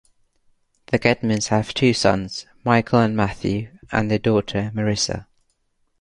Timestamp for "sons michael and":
1.93-3.15